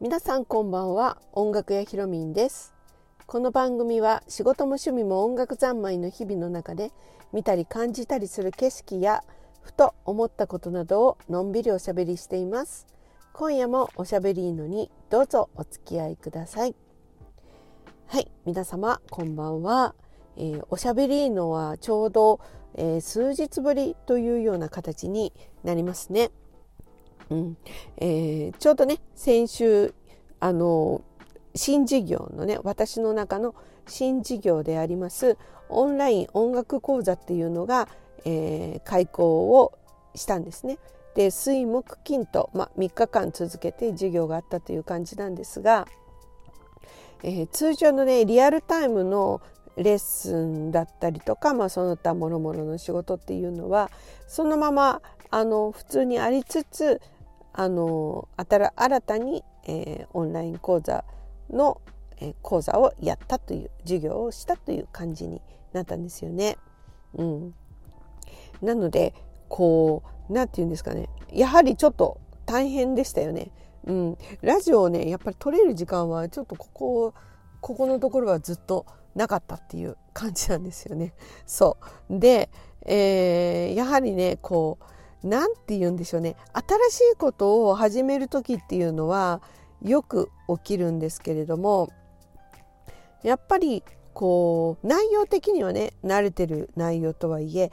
[0.00, 1.18] 皆さんこんばんは。
[1.32, 2.74] 音楽屋ひろみんです。
[3.26, 6.90] この番組は仕事も趣味も音楽三昧の日々の中で
[7.32, 9.22] 見たり感じたりする景色や
[9.60, 12.86] ふと思ったことなどをのんびりおしゃべりしています。
[13.32, 16.74] 今夜もおしゃべりのにどうぞお付き合いください。
[18.06, 19.94] はい皆様こんばんは、
[20.36, 22.40] えー、おしゃべりのはちょうど、
[22.74, 25.32] えー、数日ぶりというような形に
[25.64, 26.30] なりますね
[27.30, 27.56] うん
[27.96, 29.94] えー、ちょうどね先週
[30.40, 31.02] あの
[31.54, 33.54] 新事業のね私の中の
[33.86, 35.36] 新事業であります
[35.68, 37.88] オンライン音楽講座っていうのが、
[38.24, 39.78] えー、開講を
[40.14, 40.78] したんですね。
[41.14, 45.86] で水木金と、まあ3日間続けて授業があったという感じなんですが、
[47.22, 49.40] えー、通常のねリアルタイムの
[49.76, 53.90] レッスンだったりとか、まあ、その他もろもろの仕事っていうのは
[54.26, 57.00] そのままあの普通にありつつ
[57.52, 61.04] あの新たに、えー、オンライン講座
[61.50, 61.80] の、
[62.18, 65.40] えー、講座をやったという授業をしたという感じに
[65.72, 66.58] なったんですよね。
[67.14, 67.54] うん、
[68.62, 69.14] なので
[69.48, 73.50] こう何て言うんですかねやはりちょっと大変でしたよね。
[73.84, 77.14] うん、ラジオをねやっぱり撮れる時間はちょっとここ
[77.60, 81.14] ここのところはずっとなかったっていう感じなんですよね。
[81.46, 81.76] そ
[82.10, 82.50] うで、
[82.86, 84.78] えー、やはりねこ
[85.22, 89.42] う何て言うんでしょうね新しいことを始める時っていうのは
[89.82, 91.90] よく起きるんですけれども
[93.22, 93.82] やっぱり
[94.14, 97.70] こう内容的にはね慣れてる内容とはいえ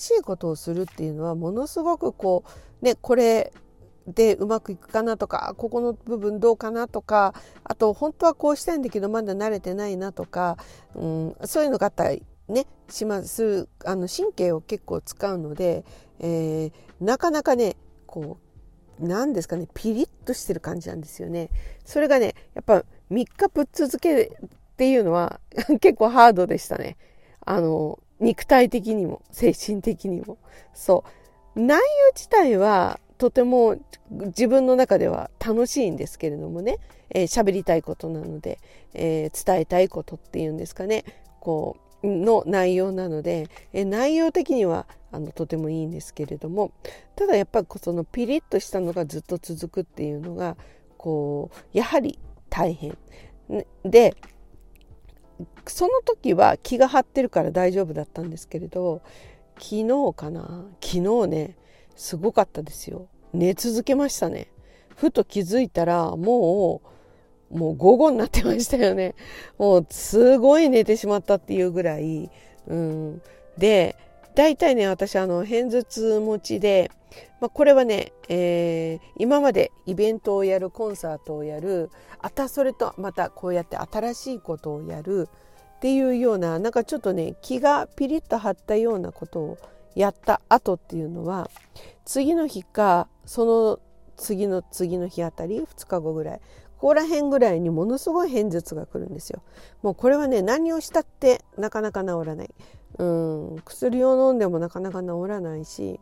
[0.00, 2.44] 新しいことをするっていうのはものすごくこ
[2.82, 3.52] うねこれ
[4.14, 10.56] でうまくいくかなとかここの部分どうかなとかあと本当はこうしたいんだけどまだ慣れてないなとか、
[10.94, 15.84] うん、そういうのがあったりねしますあの神経を結構使うので、
[16.20, 18.38] えー、なかなかねこ
[19.00, 21.50] う何ですかねピリッとしてる感じなんですよね。
[21.84, 24.28] それがねやっぱ3日ぶっ続けっ
[24.76, 25.40] ていうのは
[25.80, 26.96] 結構ハードでしたね。
[27.44, 30.38] あの肉体的にも精神的にも。
[30.74, 31.04] そ
[31.56, 33.76] う内容自体はとても
[34.10, 36.78] 自分の中では楽しいんですけれどもね。
[37.10, 38.58] 喋、えー、りたいことなので、
[38.94, 41.04] えー、伝えたいことっていうんですかね。
[41.40, 46.72] こうの内容なのでえ内容的にはあのとてもいいんですけれども。
[47.16, 50.56] ただやっぱりそのピリッとしたのがずっと続くっていうのが
[50.96, 52.18] こうやはり
[52.48, 52.96] 大変。
[53.84, 54.14] で
[55.66, 59.02] その時は気が張ってるから大丈夫だったんですけれど
[59.58, 60.66] 昨日かな？
[60.80, 61.56] 昨日ね
[61.98, 64.50] すごかったですよ寝続けましたね
[64.96, 66.88] ふと気づいたらもう
[67.50, 69.14] もう午後になってましたよね。
[69.56, 72.30] もうすごい寝てしまったっていうぐらい。
[72.66, 73.22] うん、
[73.56, 73.96] で、
[74.34, 76.90] 大体ね、私、あの、偏頭痛持ちで、
[77.40, 85.28] まあ、これはね、えー、今までイベントをやる、コンサートをやる、あたそれとまたこうやって新しいことをやる
[85.76, 89.58] っていうような、なんかちょっとね、気がピリッと張ったようなことを
[89.94, 91.50] やった後っていうのは、
[92.04, 93.80] 次の日か、その
[94.16, 96.40] 次の次の日あたり、2日後ぐらい、
[96.76, 99.42] ここら辺ぐらいにものすごい偏頭痛が来るんですよ。
[99.82, 102.50] もうこれはね何をしたってなかなか治らない。
[102.98, 106.00] うん薬を飲んでもなかなか治らないし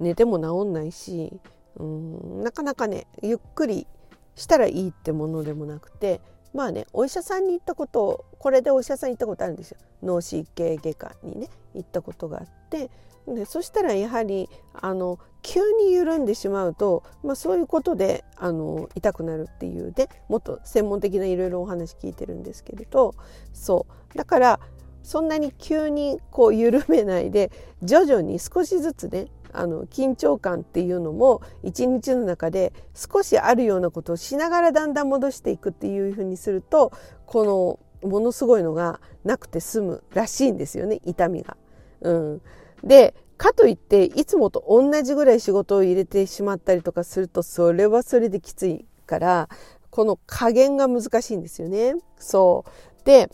[0.00, 1.32] 寝ても治んないし
[1.76, 3.86] うんなかなかねゆっくり
[4.34, 6.20] したらいいってものでもなくて
[6.54, 12.90] まあねお医者さんに行ったことをこれでお医者さんに行ったことあるんですよ脳神経外科にね行ったことがあって
[13.26, 23.14] でそしたらやはりあの急に緩んでしまうと、まあ、そういうことであの痛くなるっていうでもっと専門的ないろいろお話聞いてるんですけれど
[23.52, 24.60] そうだから
[25.02, 27.50] そんなに急にこう緩めないで
[27.82, 36.92] 徐々に少しずつねあの緊張感っていうのも一日の中で少しあるようなことをしながらだんだん戻していくっていうふうにすると
[37.26, 41.56] このものすごいのがなくて済むらしいんですよね痛みが。
[42.02, 42.42] うん、
[42.84, 49.48] でかといっていつもと同じぐらい仕事を入れてしまったりとかするとそれはそれできついから
[49.90, 51.94] この加減が難しいんですよね。
[52.18, 52.64] そ
[53.02, 53.30] うで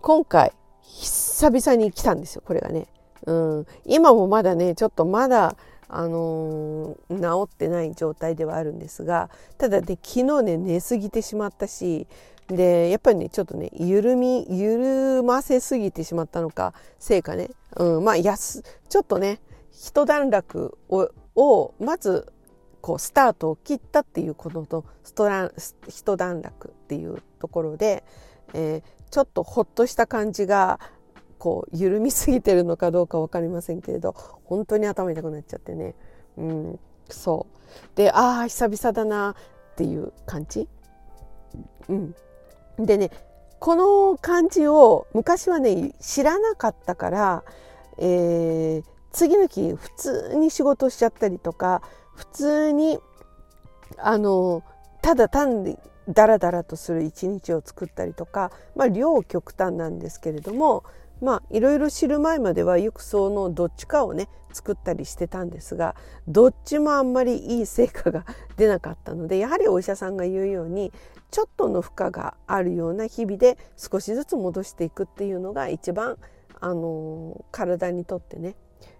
[0.00, 0.52] 今回
[0.82, 2.86] 久々に来たんですよこれがね。
[3.26, 5.56] うん、今もまだねちょっとまだ
[5.88, 12.06] あのー、治ってない状態ではあるんですがただね昨日ね寝すぎてしまったし
[12.48, 19.40] でやっぱりねちょっとね緩み緩ませすぎてしまったのかせいかね、うん、まあやすちょっとね
[19.72, 22.32] 一段落ををまず
[22.80, 25.52] こうスタートを切ったっていうこととストラン
[25.88, 28.04] 一段落っていうところで、
[28.52, 30.78] えー、ちょっとほっとした感じが
[31.38, 34.12] こう緩みすぎてるのかどうか分かりませんけれど
[34.44, 35.94] 本当に頭痛くなっちゃってね、
[36.36, 37.96] うん、そう。
[37.96, 39.34] でああ久々だなっ
[39.76, 40.68] ていう感じ、
[41.88, 42.14] うん、
[42.78, 43.10] でね
[43.58, 47.44] この感じを昔はね知らなかったから、
[47.98, 51.82] えー、次の日普通に仕事しちゃったりとか
[52.14, 52.98] 普通に
[53.98, 54.62] あの
[55.02, 55.78] ただ単に
[56.08, 60.84] ダラダラとする一日を作ったりとか、まあ、両極端なんですけれども
[61.22, 65.96] まあいろいろ知る前まではよくそのどっちかをね作ったりしてたんですが
[66.28, 68.24] どっちもあんまりいい成果が
[68.56, 70.92] 出なかったのでやはりお医者さんが言うように
[71.34, 76.16] ちょっとの負荷があるような日々で少しずつ戻していくっていうのが一番
[76.60, 78.54] あの体にとってね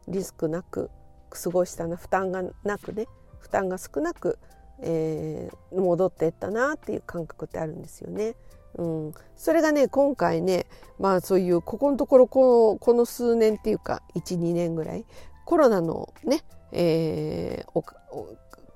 [0.09, 0.91] リスクなく
[1.31, 3.07] 過ごしたな負担がなくね
[3.39, 4.41] 負担が少なく
[4.81, 8.35] えー、戻っていったなっていう感覚ってあるんですよね。
[8.77, 10.67] うん、それがね今回ね
[10.99, 15.05] まあそういうここのところこのこの数年っていうか12年ぐらい
[15.45, 16.43] コロナのね、
[16.73, 17.71] えー、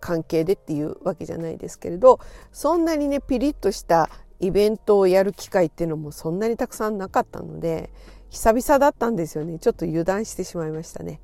[0.00, 2.20] 関係でっていうわけじゃないですけれど
[2.52, 4.10] そんなにねピリッとした
[4.40, 7.90] イベントをやる機会っていうのもそんなにたくさんなかったので
[8.30, 11.20] 久々だったんですよねちょっと油断してしまいましたね。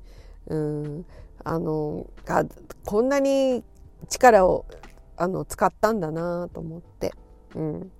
[0.47, 1.05] うん
[1.43, 2.43] あのあ
[2.85, 3.63] こんなに
[4.09, 4.65] 力を
[5.17, 7.13] あの使ったんだなと思って。
[7.55, 7.91] うん、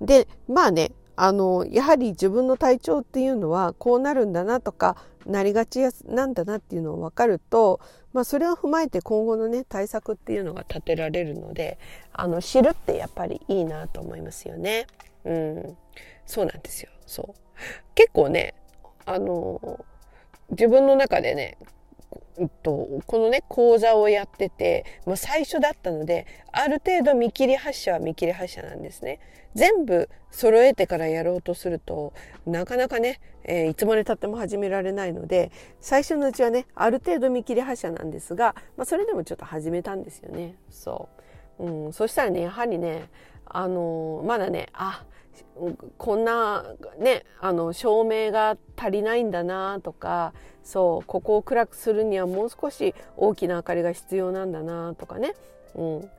[0.00, 4.96] でまあねあのやはり自分の体調っていうのはこうなるんだなとか
[5.28, 7.80] なりがちなんだなっていうのを分かると、
[8.12, 11.78] まあ、それを踏まえて今後のね対策っていうのが立てられるので
[12.12, 14.86] あの知るってやっぱりいいなと思いますよね。
[15.24, 15.76] うん、
[16.26, 16.90] そうなんですよ。
[17.06, 17.40] そう。
[17.94, 18.54] 結構ね
[19.04, 19.84] あの
[20.50, 21.58] 自分の中でね
[22.62, 29.20] と、このね講座をやってて、まあ、最初だったのである程度見切り発車は見切り発車なんですね。
[29.54, 32.12] 全部揃えてからやろうとすると
[32.46, 35.50] なかなかね、えー、いつまでたっても始められないので
[35.80, 40.54] 最初のうちはねある程度見切り発車なんですが、まあ、それでもちょっと始めたんですよね。
[40.70, 41.08] そ
[41.58, 43.08] う、うん、そしたらねやはりね
[43.46, 45.04] あのー、まだねあ
[45.96, 46.64] こんな
[46.98, 50.32] ねあの照明が足りないんだなとか
[50.62, 55.34] そうここを暗くするにはもう少し大きな明かりが必要なんだなとかね、
[55.74, 56.10] うん、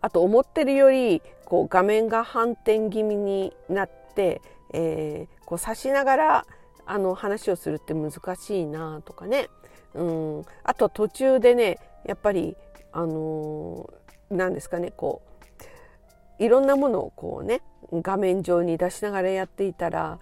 [0.00, 4.40] あと思ってるよりこう画面が反転気味になって、
[4.72, 6.46] えー、こう指しながら
[6.86, 9.48] あの話をするって難しいなとかね、
[9.94, 12.56] うん、あと途中でねやっぱり
[12.92, 15.25] あのー、なんですかねこう
[16.38, 17.62] いろんなものをこうね
[17.92, 20.18] 画面上に出しながらやっていたら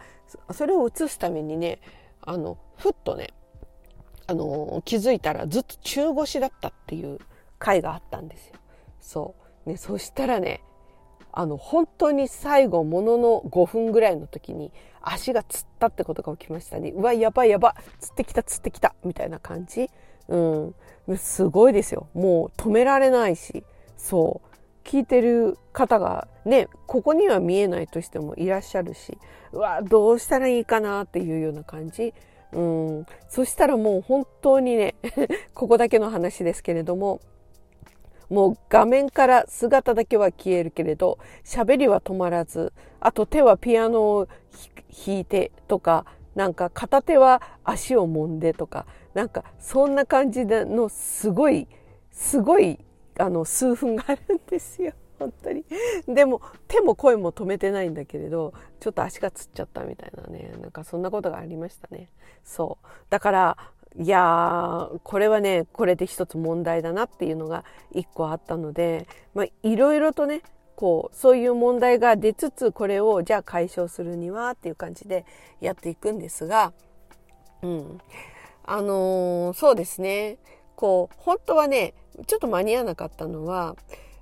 [0.53, 1.81] それを映すためにね
[2.23, 3.31] あのふっとね
[4.27, 7.19] あの気づいたらずっと中腰だったっていう
[7.59, 8.55] 回があったんですよ。
[9.01, 9.35] そ
[9.67, 10.61] うね、そしたらね
[11.33, 14.73] あの本当に最後ものの5分ぐらいの時に
[15.03, 16.91] 足がつったってことが起きましたね。
[16.91, 19.91] うわやばいやばつってきたつってきたみたいな感じ。
[20.29, 20.75] うん、
[21.17, 22.09] すごいですよ。
[22.15, 23.65] もう止められないし
[23.97, 24.54] そう
[24.85, 29.19] 聞いてる方がねここには見えないとしてもいらっしゃるし
[29.53, 32.13] うわどうしたらいいかなっていうような感じ。
[32.53, 33.07] うん。
[33.29, 34.95] そしたらもう本当にね
[35.55, 37.21] ここだけの話ですけれども
[38.31, 44.29] もう画面から姿だけは消えるけれど喋りは止まらずあと手はピアノを
[45.07, 51.69] 弾いてとかなんか片手は足を揉んでとかなんかそんな感じのすごい
[52.11, 52.79] すごい
[53.19, 54.93] あの数分があるんですよ。
[55.19, 55.65] 本当に。
[56.07, 60.53] でも手も声も止めてないんだけれどちょっと足がつっちゃったみたいなね。
[60.61, 62.11] なんかそんなことがありましたね。
[62.43, 62.87] そう。
[63.11, 63.57] だから
[63.97, 70.43] いやーこれはねこれで一つ問題だなっていうのが一個あったのでまあいろいろとね
[70.75, 75.25] こうそういう問題が出つつこれをじゃあ解消するにはっていう感じで
[75.61, 76.73] やっていくんですが
[77.63, 77.99] うん。
[78.67, 80.39] あのー、そうですね。
[80.77, 81.95] こう本当はね
[82.27, 83.77] ちょっと間に合わなかったのは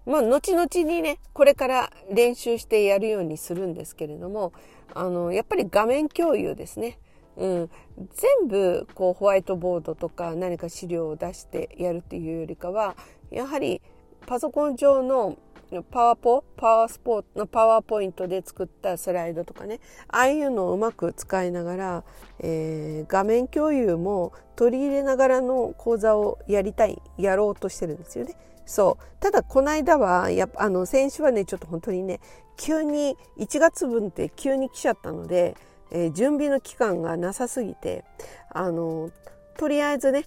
[0.06, 4.52] まあ後々にねこれから練習してやるようにするんですけれども
[4.94, 6.98] あのやっぱり画面共有ですね。
[7.34, 12.94] うん、全部こうホワイトボードとか何か資料を出してやるっていうよりかは
[13.30, 13.80] やはり
[14.26, 15.38] パソコン上の
[15.80, 22.04] パワポパワースポーのパワーポイントで作ったスライドとかねああいうのをうまく使いながら、
[22.40, 28.36] えー、画面共有も取り入れながらの講座をやりたいやろうとしてるんですよね。
[28.66, 32.20] そうただこの間はやあの先週はねちょっと本当にね
[32.56, 35.56] 急に1月分って急に来ちゃったので、
[35.90, 38.04] えー、準備の期間がなさすぎて
[38.50, 39.10] あの
[39.58, 40.26] とりあえずね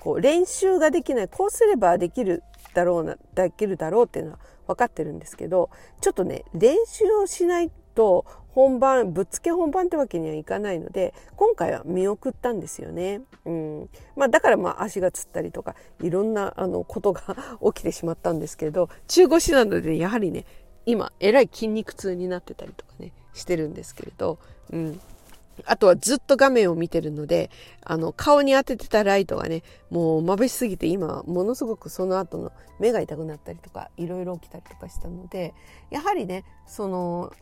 [0.00, 2.42] こう練習ができないこうすればできる
[2.74, 4.38] だろうなできるだろうっていうのは
[4.68, 13.22] 分かってるんですけどちょっとね練習をしないと本番ぶっつけ本番ってわけにはいかないので今回は見送ったんですよね。
[13.44, 17.22] うんまあ、だからまあ足がつったりとかいろんなあのことが
[17.72, 20.44] 起きてしまったんですけど中腰なのでやはりね
[20.84, 24.38] 今えらい筋肉痛になってたりとかねしてるんですけれど、
[24.70, 25.00] うん、
[25.64, 27.50] あとはずっと画面を見てるので、
[27.82, 35.54] あの、顔に当ててたライトがね、もう眩しすぎて今、ものすごくその後の目が痛くなったりとか、いろいろ起きたりとかしたので、
[35.90, 37.32] やはりね、その、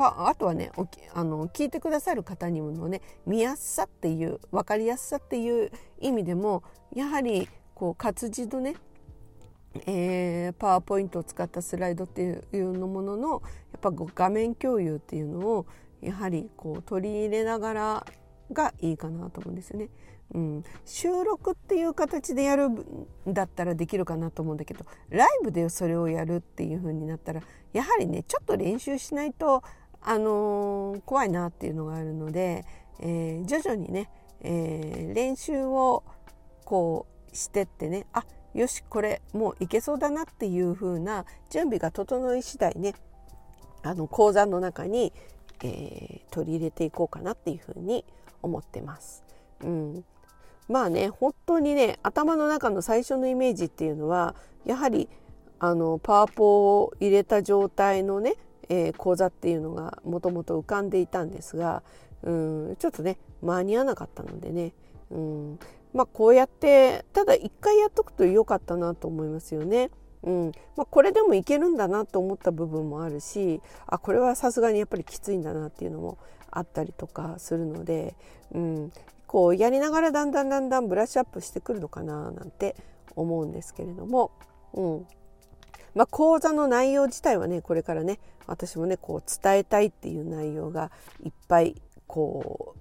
[0.00, 0.70] パあとはね
[1.12, 6.62] あの聞いてくださる方にもね見やすさっていう分かりやすさっていう意味でも
[6.94, 8.76] やはりこう活字のね
[9.86, 13.36] えー、パワーポイントを使ったスライドっていうのもののや
[13.76, 15.66] っぱ画面共有っていうのを
[16.02, 18.06] やはりこう取り入れながら
[18.52, 19.88] がいいかなと思うんですよね。
[20.32, 22.84] うん、収録っていう形でやるん
[23.26, 27.42] だったらできるかなと思うんだけどライブでそれをやるっていう風になったら
[27.72, 29.64] やはりねちょっと練習しないと、
[30.00, 32.64] あのー、怖いなっていうのがあるので、
[33.00, 34.08] えー、徐々にね、
[34.42, 36.04] えー、練習を
[36.64, 42.94] こうしてってねあよしこれもういけそうだなっていう風な準備が整い次第ね
[43.82, 45.12] あの講座の中に
[45.68, 48.04] えー、取り入れていこうかなっていうふうに
[48.42, 49.24] 思ってます。
[49.62, 50.04] うん、
[50.68, 55.08] まあね本当にね頭の中の最初のイメージっていうのはやはり
[55.58, 58.36] あのパワポを入れた状態のね、
[58.68, 61.82] えー、講座っていうのがもともと浮かんでいたんですが、
[62.22, 64.72] うん、ちょっとね間に合わなかったのでね、
[65.10, 65.58] うん、
[65.92, 69.90] まあこうやってただ一回やっとくと良かったなと思いますよね。
[70.22, 70.52] うん。
[70.76, 76.18] まあ、これでもいけるんだなと思った部分もあるしあこれはさすがにやっぱりきついんだなっていうのも
[76.50, 78.14] あったりとかするので、
[78.52, 78.92] うん、
[79.26, 82.76] こうやりながらだんだんだんだんブラッシュアップしてくるのかななんて
[83.16, 84.32] 思うんですけれども、
[84.74, 85.06] うん。
[85.94, 90.92] まあ、講座の内容自体はねこれからね私もねこう伝えたいっていう内容が
[91.24, 92.74] いっぱいこ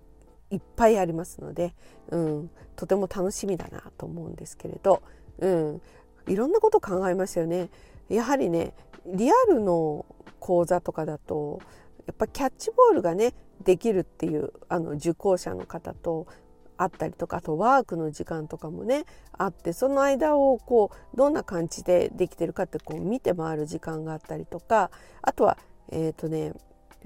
[0.52, 1.74] ういっぱいありますので、
[2.10, 5.02] うん、とても楽しみだなと思うんですけれど、
[5.40, 5.82] うん、
[6.30, 7.70] いろんなこと考えましたよね。
[8.08, 8.74] やはりね
[9.06, 10.06] リアルの
[10.40, 11.60] 講座とかだと
[12.08, 13.34] やっぱキャッチボールがね
[13.64, 16.28] できるっていうあの受講者の方と
[16.78, 19.04] あったりとかあとワークの時間とかもね
[19.38, 24.90] あってその間をこうどんな感じでできてるかってこう見て回る時間があったりとか
[25.22, 25.58] あとは
[25.92, 26.54] えっ、ー、とね、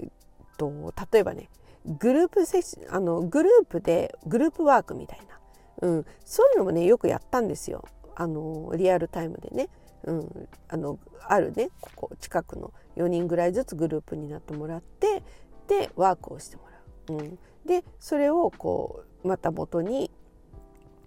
[0.00, 0.08] えっ
[0.56, 1.50] と、例えばね
[1.86, 7.84] グループセあのグループでグループワークみたいな、うん、そういうのもねよくやったんですよ。
[8.14, 9.68] あのリアルタイムでね、
[10.04, 15.22] うん、あのあるねここ近くの4人ぐらいずつグループになってもらって
[15.68, 16.62] でワークをしても
[17.08, 17.18] らう。
[17.18, 20.10] うん、でそれをこうまた元に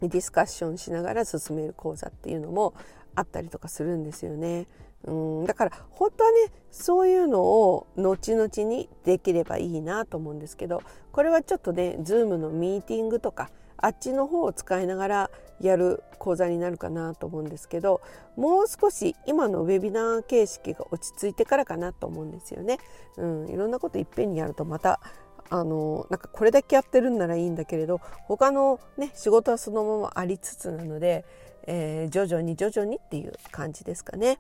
[0.02, 2.74] ディスカッションしながら進める講座っていうのも
[3.16, 4.68] あったりとかするんですよね。
[5.06, 6.38] うん、だから本当はね
[6.72, 15.32] そういうのを後々にできればいいなと思うんですけどこれはちょっとね Zoom のミーティングとかあっちの方を使いながら
[15.62, 18.02] やる講座になるかなと思うんですけど
[18.36, 22.78] もう少し今のウェビナー形式が落ち着いてからかなと思うんですよね。
[23.18, 25.00] うん、いろんなこといっぺんにやるとまた
[25.50, 31.26] あのなんかこれだけやってるんならいいんだけれど他のね仕事はそのままありつつなので、
[31.66, 34.38] えー、徐々に徐々にっていう感じですかね。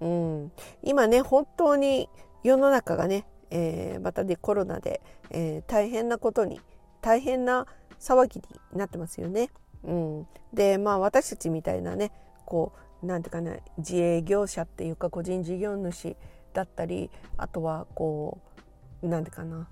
[0.00, 0.52] うん、
[0.82, 2.08] 今ね本当に
[2.44, 6.60] 世の中がね、えー、またねコロナで、えー、大変なことに
[7.00, 7.66] 大変な
[8.00, 9.50] 騒ぎになってますよね。
[9.84, 12.12] うん、でまあ私たちみたいなね
[12.44, 16.16] こうなんていうかな自営業者っていうか個人事業主
[16.52, 18.38] だったりあとはこ
[19.02, 19.68] う何て言うかな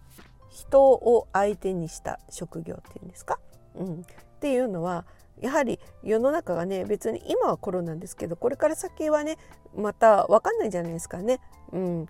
[0.51, 3.41] 人を相手にした職業っていうんですか、
[3.75, 4.05] うん、っ
[4.41, 5.05] ていうのは
[5.41, 9.37] やはり世の中がね別に今はコロナですけどこれから先はね
[9.77, 11.41] また分かんないじゃないですかね。
[11.73, 12.07] うん、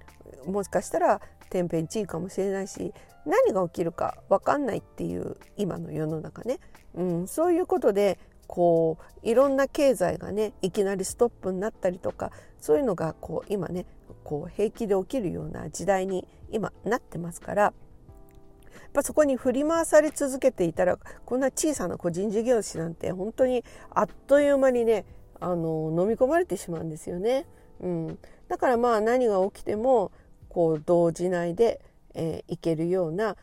[0.47, 2.93] もしかしたら天変地異かもしれないし
[3.25, 6.59] 何が起きるか分かんないっていう今の世の中ね、
[6.95, 12.31] うん、そういうことでこういろんな経済がねいきなりストップになったりとか
[12.61, 13.87] そういうのがこう今ね
[14.25, 17.73] こう平気で起きるような時代に今なってますから
[18.97, 25.05] ぱそこに振り回され続けていたらこんな小さな個人事業主なんて本当にあっという間にね
[25.39, 27.45] あの飲み込まれてしまうんですよね。
[27.81, 30.13] うん、だからまあ何が起きても
[30.49, 31.83] こう動じないで、
[32.15, 33.37] えー、いけるような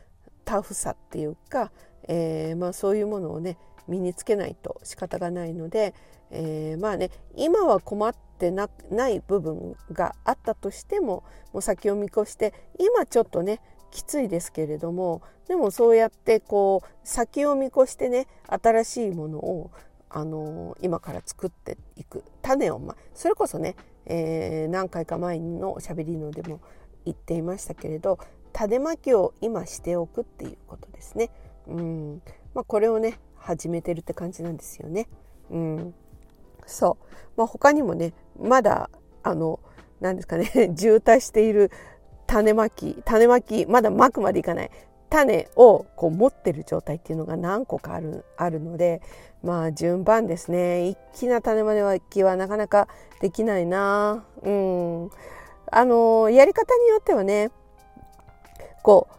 [0.44, 1.70] タフさっていうか、
[2.08, 3.56] えー、まあ、そういうものをね
[3.86, 5.94] 身につけないと仕方がないので、
[6.32, 13.60] えー、まあね今は困ってなない部分があったとしてももう先を見越して今ちょっとね
[13.94, 19.70] きついですけれどもでもそうやってこう先を見越してね新しいものを
[20.10, 26.60] あの今から作っていく種を、まそれこそね、えー、何回か前のしゃべりのでも
[27.04, 28.18] 言っていましたけれど
[28.52, 31.30] 種まきを今しておくっていうことですね。
[31.66, 32.22] うん
[32.52, 35.08] まあ、これをね始めてるって感じなんですよね。
[35.50, 35.94] うん、
[36.66, 38.90] そう、まあ、他にもねまだ
[39.22, 39.60] あの
[40.00, 40.46] 何ですかね
[40.76, 41.70] 渋滞している
[42.26, 44.70] 種まき種まきまだまくまでいかない。
[45.10, 49.00] 種をこう持ってる状態っていうのが何個かあるあるので
[49.44, 50.88] まあ順番ですね。
[50.88, 52.88] 一気な種まきはなかなか
[53.20, 54.24] できないな。
[54.42, 55.10] うん。
[55.70, 57.50] あのやり方によってはね
[58.82, 59.14] こう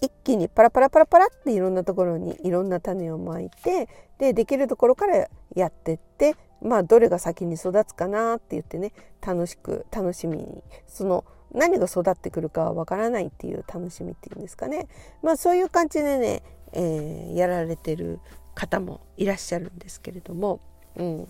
[0.00, 3.88] 一気にパラパラパラパラっていろんなところにいろんな種をまいて
[4.18, 14.88] でできるところからやってってまあどれが先に育つかなって言ってね楽しく楽しみにその何が育ってくるかわからないっていう楽しみっていうんですかね。
[15.22, 16.42] まあそういう感じでね、
[16.72, 18.20] えー、やられてる
[18.54, 20.60] 方もいらっしゃるんですけれども、
[20.96, 21.28] うん、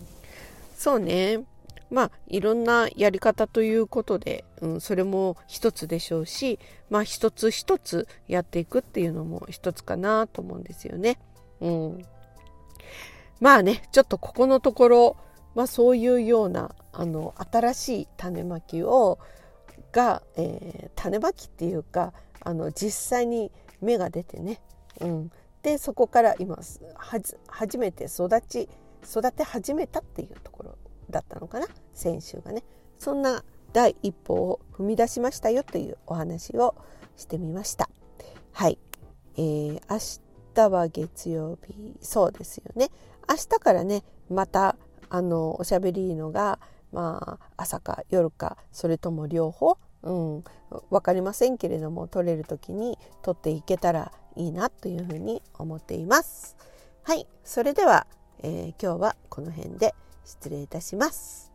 [0.75, 1.43] そうね。
[1.89, 6.57] まあいろんなやり方ということで、うん、それも一つでしょうし
[6.89, 11.19] まあ一つ一つやっていくっていうのも一つかなと思うんですよね。
[11.59, 12.05] うん、
[13.41, 15.17] まあねちょっとここのところ、
[15.53, 19.19] まあ、そういうようなあの新しい種まきを
[19.91, 24.61] が、えー、種まきっていうかあの実際に芽が出てね、
[24.99, 25.31] うん、
[25.61, 26.57] でそこから今
[27.47, 28.69] 初めて育ち
[29.03, 30.77] 育て始めたっていうところ
[31.09, 31.67] だったのかな？
[31.93, 32.63] 先週がね。
[32.97, 33.43] そんな
[33.73, 36.75] 第一歩を踏み出しましたよというお話を
[37.17, 37.89] してみました。
[38.51, 38.77] はい、
[39.35, 40.21] えー、明
[40.53, 41.97] 日は月曜日。
[42.01, 42.89] そうですよね。
[43.27, 44.75] 明日からねまた
[45.09, 46.59] あのおしゃべりのが
[46.91, 49.77] まあ朝か夜かそれとも両方？
[50.03, 50.43] うん、
[50.89, 56.57] 分かりませんけれども取れる時に取っていけたらいいなというふうに思っています。
[57.03, 58.07] はい、それでは、
[58.41, 59.93] えー、今日はこの辺で
[60.25, 61.50] 失礼いたします。